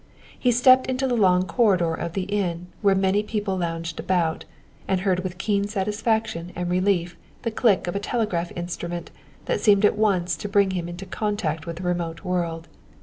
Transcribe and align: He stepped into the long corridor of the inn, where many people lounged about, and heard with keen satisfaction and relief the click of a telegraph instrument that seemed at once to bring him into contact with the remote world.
He 0.39 0.51
stepped 0.51 0.87
into 0.87 1.05
the 1.05 1.13
long 1.15 1.43
corridor 1.45 1.93
of 1.93 2.13
the 2.13 2.23
inn, 2.23 2.65
where 2.81 2.95
many 2.95 3.21
people 3.21 3.55
lounged 3.59 3.99
about, 3.99 4.45
and 4.87 5.01
heard 5.01 5.19
with 5.19 5.37
keen 5.37 5.67
satisfaction 5.67 6.51
and 6.55 6.71
relief 6.71 7.15
the 7.43 7.51
click 7.51 7.85
of 7.85 7.95
a 7.95 7.99
telegraph 7.99 8.51
instrument 8.55 9.11
that 9.45 9.61
seemed 9.61 9.85
at 9.85 9.95
once 9.99 10.35
to 10.37 10.49
bring 10.49 10.71
him 10.71 10.89
into 10.89 11.05
contact 11.05 11.67
with 11.67 11.75
the 11.75 11.83
remote 11.83 12.23
world. 12.23 12.67